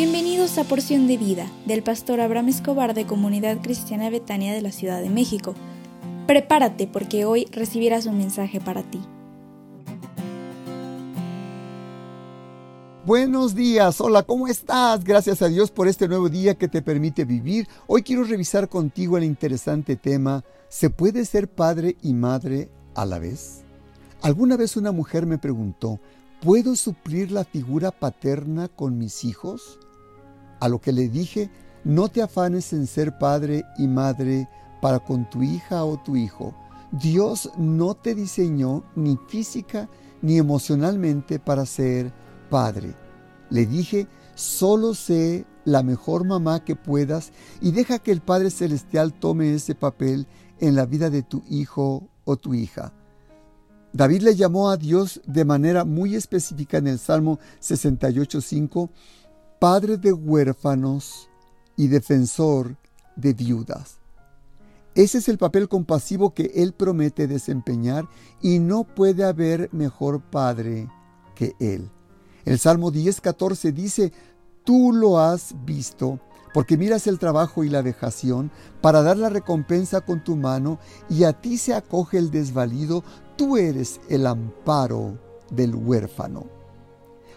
Bienvenidos 0.00 0.58
a 0.58 0.62
Porción 0.62 1.08
de 1.08 1.16
Vida 1.16 1.50
del 1.66 1.82
pastor 1.82 2.20
Abraham 2.20 2.50
Escobar 2.50 2.94
de 2.94 3.04
Comunidad 3.04 3.60
Cristiana 3.60 4.10
Betania 4.10 4.54
de 4.54 4.62
la 4.62 4.70
Ciudad 4.70 5.02
de 5.02 5.10
México. 5.10 5.56
Prepárate 6.28 6.86
porque 6.86 7.24
hoy 7.24 7.46
recibirás 7.50 8.06
un 8.06 8.16
mensaje 8.16 8.60
para 8.60 8.84
ti. 8.84 9.00
Buenos 13.04 13.56
días, 13.56 14.00
hola, 14.00 14.22
¿cómo 14.22 14.46
estás? 14.46 15.02
Gracias 15.02 15.42
a 15.42 15.48
Dios 15.48 15.72
por 15.72 15.88
este 15.88 16.06
nuevo 16.06 16.28
día 16.28 16.54
que 16.54 16.68
te 16.68 16.80
permite 16.80 17.24
vivir. 17.24 17.66
Hoy 17.88 18.04
quiero 18.04 18.22
revisar 18.22 18.68
contigo 18.68 19.18
el 19.18 19.24
interesante 19.24 19.96
tema, 19.96 20.44
¿se 20.68 20.90
puede 20.90 21.24
ser 21.24 21.48
padre 21.48 21.96
y 22.02 22.14
madre 22.14 22.70
a 22.94 23.04
la 23.04 23.18
vez? 23.18 23.64
Alguna 24.22 24.56
vez 24.56 24.76
una 24.76 24.92
mujer 24.92 25.26
me 25.26 25.38
preguntó, 25.38 25.98
¿puedo 26.40 26.76
suplir 26.76 27.32
la 27.32 27.42
figura 27.42 27.90
paterna 27.90 28.68
con 28.68 28.96
mis 28.96 29.24
hijos? 29.24 29.80
A 30.60 30.68
lo 30.68 30.80
que 30.80 30.92
le 30.92 31.08
dije, 31.08 31.50
no 31.84 32.08
te 32.08 32.22
afanes 32.22 32.72
en 32.72 32.86
ser 32.86 33.18
padre 33.18 33.64
y 33.78 33.86
madre 33.86 34.48
para 34.80 34.98
con 34.98 35.28
tu 35.28 35.42
hija 35.42 35.84
o 35.84 35.98
tu 35.98 36.16
hijo. 36.16 36.54
Dios 36.92 37.50
no 37.56 37.94
te 37.94 38.14
diseñó 38.14 38.84
ni 38.94 39.18
física 39.28 39.88
ni 40.22 40.38
emocionalmente 40.38 41.38
para 41.38 41.66
ser 41.66 42.12
padre. 42.50 42.94
Le 43.50 43.66
dije, 43.66 44.08
solo 44.34 44.94
sé 44.94 45.46
la 45.64 45.82
mejor 45.82 46.24
mamá 46.24 46.64
que 46.64 46.76
puedas 46.76 47.32
y 47.60 47.72
deja 47.72 47.98
que 47.98 48.10
el 48.10 48.20
Padre 48.20 48.50
Celestial 48.50 49.12
tome 49.12 49.54
ese 49.54 49.74
papel 49.74 50.26
en 50.60 50.74
la 50.74 50.86
vida 50.86 51.10
de 51.10 51.22
tu 51.22 51.42
hijo 51.48 52.08
o 52.24 52.36
tu 52.36 52.54
hija. 52.54 52.92
David 53.92 54.22
le 54.22 54.34
llamó 54.34 54.70
a 54.70 54.76
Dios 54.76 55.20
de 55.26 55.44
manera 55.44 55.84
muy 55.84 56.14
específica 56.14 56.78
en 56.78 56.88
el 56.88 56.98
Salmo 56.98 57.38
68.5, 57.60 58.90
Padre 59.58 59.96
de 59.96 60.12
huérfanos 60.12 61.28
y 61.74 61.88
defensor 61.88 62.76
de 63.16 63.32
viudas. 63.32 63.98
Ese 64.94 65.18
es 65.18 65.28
el 65.28 65.36
papel 65.36 65.68
compasivo 65.68 66.32
que 66.32 66.52
Él 66.54 66.72
promete 66.72 67.26
desempeñar 67.26 68.08
y 68.40 68.60
no 68.60 68.84
puede 68.84 69.24
haber 69.24 69.68
mejor 69.72 70.20
Padre 70.20 70.88
que 71.34 71.56
Él. 71.58 71.90
El 72.44 72.60
Salmo 72.60 72.92
10.14 72.92 73.72
dice, 73.72 74.12
Tú 74.62 74.92
lo 74.92 75.18
has 75.18 75.56
visto, 75.64 76.20
porque 76.54 76.76
miras 76.76 77.08
el 77.08 77.18
trabajo 77.18 77.64
y 77.64 77.68
la 77.68 77.82
vejación, 77.82 78.52
para 78.80 79.02
dar 79.02 79.16
la 79.16 79.28
recompensa 79.28 80.02
con 80.02 80.22
tu 80.22 80.36
mano, 80.36 80.78
y 81.10 81.24
a 81.24 81.32
ti 81.32 81.58
se 81.58 81.74
acoge 81.74 82.18
el 82.18 82.30
desvalido, 82.30 83.02
tú 83.36 83.56
eres 83.56 84.00
el 84.08 84.24
amparo 84.24 85.18
del 85.50 85.74
huérfano. 85.74 86.57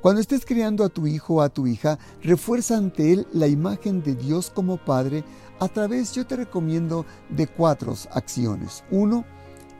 Cuando 0.00 0.20
estés 0.20 0.44
criando 0.44 0.84
a 0.84 0.88
tu 0.88 1.06
hijo 1.06 1.34
o 1.34 1.40
a 1.40 1.48
tu 1.48 1.66
hija, 1.66 1.98
refuerza 2.22 2.76
ante 2.76 3.12
él 3.12 3.26
la 3.32 3.48
imagen 3.48 4.02
de 4.02 4.14
Dios 4.14 4.50
como 4.50 4.76
Padre 4.76 5.24
a 5.58 5.68
través, 5.68 6.12
yo 6.12 6.26
te 6.26 6.36
recomiendo, 6.36 7.06
de 7.30 7.46
cuatro 7.46 7.94
acciones. 8.12 8.84
Uno, 8.90 9.24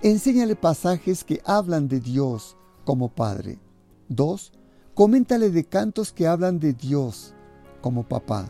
enséñale 0.03 0.56
pasajes 0.56 1.22
que 1.22 1.42
hablan 1.44 1.87
de 1.87 2.00
Dios 2.00 2.56
como 2.84 3.09
Padre. 3.09 3.59
Dos, 4.09 4.53
Coméntale 4.97 5.50
de 5.50 5.62
cantos 5.62 6.11
que 6.11 6.27
hablan 6.27 6.59
de 6.59 6.72
Dios 6.72 7.34
como 7.83 8.09
papá. 8.09 8.48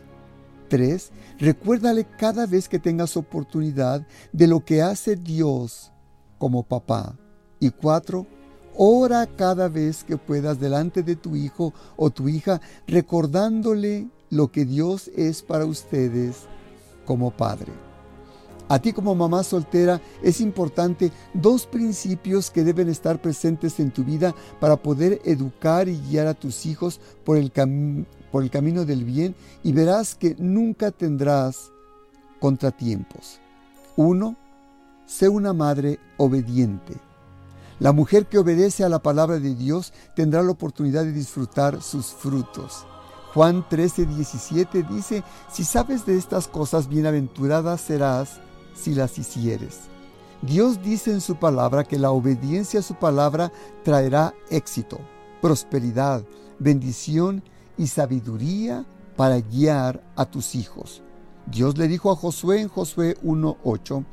3. 0.69 1.11
Recuérdale 1.39 2.05
cada 2.05 2.45
vez 2.45 2.69
que 2.69 2.79
tengas 2.79 3.17
oportunidad 3.17 4.07
de 4.31 4.47
lo 4.47 4.63
que 4.63 4.81
hace 4.81 5.17
Dios 5.17 5.91
como 6.37 6.63
papá. 6.63 7.17
Y 7.59 7.71
4. 7.71 8.25
Ora 8.79 9.25
cada 9.25 9.69
vez 9.69 10.03
que 10.03 10.17
puedas 10.17 10.59
delante 10.59 11.01
de 11.01 11.15
tu 11.15 11.35
hijo 11.35 11.73
o 11.95 12.11
tu 12.11 12.29
hija 12.29 12.61
recordándole 12.85 14.07
lo 14.29 14.51
que 14.51 14.65
Dios 14.65 15.09
es 15.15 15.41
para 15.41 15.65
ustedes 15.65 16.43
como 17.03 17.31
padre. 17.31 17.71
A 18.69 18.79
ti 18.79 18.93
como 18.93 19.15
mamá 19.15 19.43
soltera 19.43 19.99
es 20.21 20.41
importante 20.41 21.11
dos 21.33 21.65
principios 21.65 22.51
que 22.51 22.63
deben 22.63 22.87
estar 22.89 23.19
presentes 23.19 23.79
en 23.79 23.89
tu 23.89 24.03
vida 24.03 24.35
para 24.59 24.75
poder 24.75 25.21
educar 25.25 25.87
y 25.87 25.97
guiar 25.97 26.27
a 26.27 26.35
tus 26.35 26.67
hijos 26.67 26.99
por 27.25 27.37
el, 27.37 27.51
por 28.31 28.43
el 28.43 28.51
camino 28.51 28.85
del 28.85 29.05
bien 29.05 29.33
y 29.63 29.71
verás 29.71 30.13
que 30.13 30.35
nunca 30.37 30.91
tendrás 30.91 31.71
contratiempos. 32.39 33.39
Uno, 33.95 34.35
sé 35.07 35.29
una 35.29 35.53
madre 35.53 35.97
obediente. 36.17 37.06
La 37.79 37.91
mujer 37.91 38.25
que 38.25 38.39
obedece 38.39 38.83
a 38.83 38.89
la 38.89 39.03
palabra 39.03 39.39
de 39.39 39.53
Dios 39.53 39.93
tendrá 40.15 40.41
la 40.41 40.51
oportunidad 40.51 41.03
de 41.03 41.11
disfrutar 41.11 41.81
sus 41.81 42.07
frutos. 42.07 42.85
Juan 43.33 43.67
13, 43.69 44.07
17 44.07 44.83
dice, 44.83 45.23
si 45.51 45.63
sabes 45.63 46.05
de 46.05 46.17
estas 46.17 46.47
cosas, 46.47 46.87
bienaventurada 46.87 47.77
serás 47.77 48.39
si 48.73 48.95
las 48.95 49.19
hicieres. 49.19 49.81
Dios 50.41 50.81
dice 50.81 51.11
en 51.11 51.21
su 51.21 51.35
palabra 51.35 51.83
que 51.83 51.99
la 51.99 52.11
obediencia 52.11 52.79
a 52.79 52.83
su 52.83 52.95
palabra 52.95 53.51
traerá 53.83 54.33
éxito, 54.49 54.99
prosperidad, 55.41 56.23
bendición 56.57 57.43
y 57.77 57.87
sabiduría 57.87 58.85
para 59.15 59.39
guiar 59.39 60.03
a 60.15 60.25
tus 60.25 60.55
hijos. 60.55 61.03
Dios 61.45 61.77
le 61.77 61.87
dijo 61.87 62.11
a 62.11 62.15
Josué 62.15 62.61
en 62.61 62.69
Josué 62.69 63.17
1.8, 63.23 64.03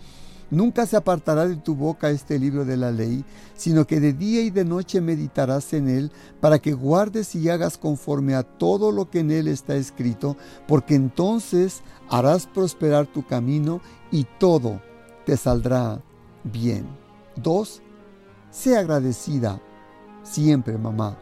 Nunca 0.54 0.86
se 0.86 0.96
apartará 0.96 1.48
de 1.48 1.56
tu 1.56 1.74
boca 1.74 2.10
este 2.10 2.38
libro 2.38 2.64
de 2.64 2.76
la 2.76 2.92
ley, 2.92 3.24
sino 3.56 3.88
que 3.88 3.98
de 3.98 4.12
día 4.12 4.40
y 4.40 4.50
de 4.50 4.64
noche 4.64 5.00
meditarás 5.00 5.72
en 5.72 5.88
él, 5.88 6.12
para 6.40 6.60
que 6.60 6.72
guardes 6.72 7.34
y 7.34 7.48
hagas 7.48 7.76
conforme 7.76 8.36
a 8.36 8.44
todo 8.44 8.92
lo 8.92 9.10
que 9.10 9.18
en 9.18 9.32
él 9.32 9.48
está 9.48 9.74
escrito, 9.74 10.36
porque 10.68 10.94
entonces 10.94 11.82
harás 12.08 12.46
prosperar 12.46 13.08
tu 13.08 13.26
camino 13.26 13.80
y 14.12 14.26
todo 14.38 14.80
te 15.26 15.36
saldrá 15.36 16.00
bien. 16.44 16.86
2. 17.34 17.82
Sé 18.52 18.76
agradecida 18.76 19.60
siempre, 20.22 20.78
mamá, 20.78 21.18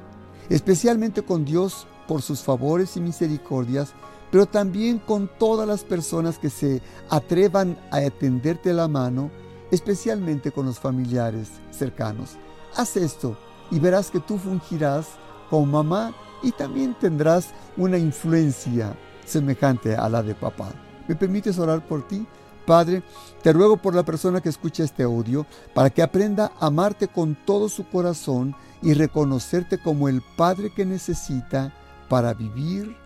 especialmente 0.50 1.22
con 1.22 1.46
Dios 1.46 1.86
por 2.06 2.20
sus 2.20 2.42
favores 2.42 2.98
y 2.98 3.00
misericordias 3.00 3.94
pero 4.32 4.46
también 4.46 4.98
con 4.98 5.28
todas 5.38 5.68
las 5.68 5.84
personas 5.84 6.38
que 6.38 6.48
se 6.48 6.80
atrevan 7.10 7.78
a 7.90 8.00
tenderte 8.08 8.72
la 8.72 8.88
mano, 8.88 9.30
especialmente 9.70 10.50
con 10.50 10.64
los 10.64 10.80
familiares 10.80 11.50
cercanos. 11.70 12.38
Haz 12.74 12.96
esto 12.96 13.36
y 13.70 13.78
verás 13.78 14.10
que 14.10 14.20
tú 14.20 14.38
fungirás 14.38 15.06
como 15.50 15.66
mamá 15.66 16.14
y 16.42 16.50
también 16.50 16.96
tendrás 16.98 17.50
una 17.76 17.98
influencia 17.98 18.96
semejante 19.26 19.94
a 19.94 20.08
la 20.08 20.22
de 20.22 20.34
papá. 20.34 20.72
¿Me 21.06 21.14
permites 21.14 21.58
orar 21.58 21.86
por 21.86 22.08
ti? 22.08 22.26
Padre, 22.66 23.02
te 23.42 23.52
ruego 23.52 23.76
por 23.76 23.94
la 23.94 24.02
persona 24.02 24.40
que 24.40 24.48
escucha 24.48 24.82
este 24.82 25.02
audio 25.02 25.44
para 25.74 25.90
que 25.90 26.00
aprenda 26.00 26.52
a 26.58 26.68
amarte 26.68 27.06
con 27.06 27.36
todo 27.44 27.68
su 27.68 27.86
corazón 27.86 28.56
y 28.80 28.94
reconocerte 28.94 29.76
como 29.76 30.08
el 30.08 30.22
Padre 30.38 30.72
que 30.72 30.86
necesita 30.86 31.74
para 32.08 32.32
vivir 32.32 32.96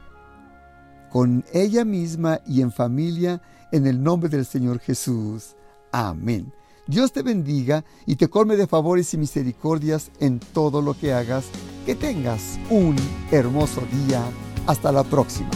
con 1.10 1.44
ella 1.52 1.84
misma 1.84 2.40
y 2.46 2.60
en 2.60 2.72
familia, 2.72 3.40
en 3.72 3.86
el 3.86 4.02
nombre 4.02 4.28
del 4.28 4.46
Señor 4.46 4.78
Jesús. 4.80 5.56
Amén. 5.92 6.52
Dios 6.86 7.12
te 7.12 7.22
bendiga 7.22 7.84
y 8.06 8.16
te 8.16 8.28
colme 8.28 8.56
de 8.56 8.66
favores 8.66 9.12
y 9.12 9.18
misericordias 9.18 10.10
en 10.20 10.38
todo 10.38 10.82
lo 10.82 10.94
que 10.94 11.12
hagas. 11.12 11.46
Que 11.84 11.94
tengas 11.94 12.58
un 12.70 12.96
hermoso 13.30 13.82
día. 14.06 14.22
Hasta 14.66 14.90
la 14.90 15.04
próxima. 15.04 15.50